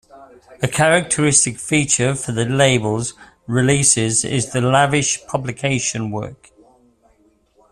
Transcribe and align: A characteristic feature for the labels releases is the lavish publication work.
A 0.63 0.67
characteristic 0.67 1.59
feature 1.59 2.15
for 2.15 2.31
the 2.31 2.45
labels 2.45 3.13
releases 3.45 4.25
is 4.25 4.51
the 4.51 4.59
lavish 4.59 5.23
publication 5.27 6.09
work. 6.09 6.49